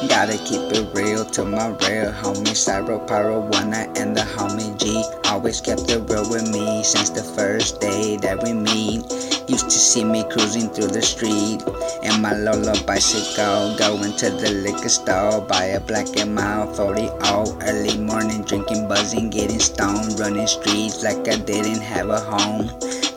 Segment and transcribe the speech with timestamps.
[0.00, 5.02] keep it real to my real homie Syro Pyro One and the homie Gee.
[5.30, 9.02] Always kept it real with me since the first day that we meet.
[9.48, 11.62] Used to see me cruising through the street
[12.02, 17.08] in my Lola bicycle, going to the liquor store, buy a black and mild 40
[17.30, 22.68] all early morning, drinking, buzzing, getting stoned, running streets like I didn't have a home.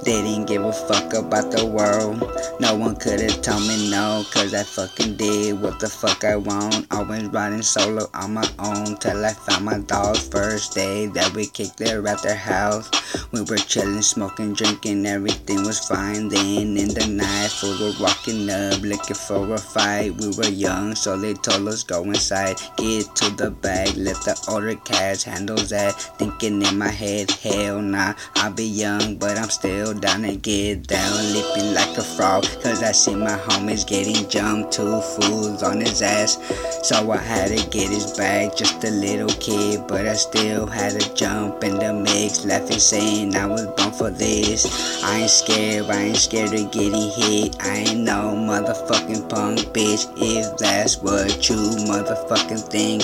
[0.03, 2.23] They didn't give a fuck about the world.
[2.61, 6.87] No one could've told me no, cause I fucking did what the fuck I want.
[6.91, 10.17] Always riding solo on my own till I found my dog.
[10.17, 12.89] First day that we kicked it at their house.
[13.31, 16.29] We were chilling, smoking, drinking, everything was fine.
[16.29, 20.15] Then in the night, fools were walking up looking for a fight.
[20.15, 24.39] We were young, so they told us go inside, get to the bag, let the
[24.47, 25.99] older cats handle that.
[26.17, 30.87] Thinking in my head, hell nah, I'll be young, but I'm still down to get
[30.87, 32.43] down, leaping like a frog.
[32.63, 36.37] Cause I see my homies getting jumped, two fools on his ass.
[36.83, 40.99] So I had to get his back, just a little kid, but I still had
[40.99, 45.03] to jump in the mix, laughing, saying I was born for this.
[45.03, 47.55] I ain't scared, I ain't scared of getting hit.
[47.61, 53.03] I ain't no motherfucking punk bitch, if that's what you motherfucking think.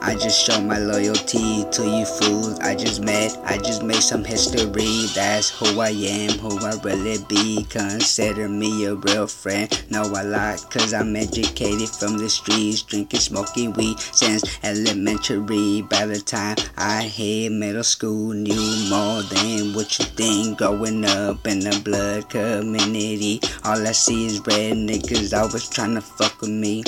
[0.00, 3.36] I just show my loyalty to you fools I just met.
[3.44, 5.06] I just made some history.
[5.14, 5.90] That's who I
[6.26, 7.64] am, who I really be.
[7.64, 9.68] Consider me a real friend.
[9.90, 12.82] Know a lot, cause I'm educated from the streets.
[12.82, 15.82] Drinking, smoking weed since elementary.
[15.82, 20.58] By the time I hit middle school, knew more than what you think.
[20.58, 23.40] Growing up in the blood community.
[23.64, 26.84] All I see is red niggas always trying to fuck with me.